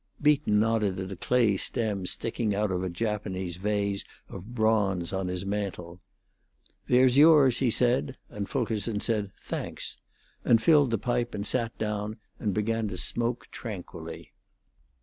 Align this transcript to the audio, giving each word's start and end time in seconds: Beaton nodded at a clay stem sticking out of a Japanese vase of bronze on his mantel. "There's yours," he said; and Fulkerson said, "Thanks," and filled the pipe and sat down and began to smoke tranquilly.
Beaton 0.19 0.59
nodded 0.59 0.99
at 0.99 1.11
a 1.11 1.15
clay 1.15 1.57
stem 1.57 2.07
sticking 2.07 2.55
out 2.55 2.71
of 2.71 2.83
a 2.83 2.89
Japanese 2.89 3.57
vase 3.57 4.03
of 4.29 4.55
bronze 4.55 5.13
on 5.13 5.27
his 5.27 5.45
mantel. 5.45 5.99
"There's 6.87 7.17
yours," 7.17 7.59
he 7.59 7.69
said; 7.69 8.17
and 8.27 8.49
Fulkerson 8.49 8.99
said, 8.99 9.31
"Thanks," 9.37 9.97
and 10.43 10.59
filled 10.59 10.89
the 10.89 10.97
pipe 10.97 11.35
and 11.35 11.45
sat 11.45 11.77
down 11.77 12.17
and 12.39 12.51
began 12.51 12.87
to 12.87 12.97
smoke 12.97 13.45
tranquilly. 13.51 14.33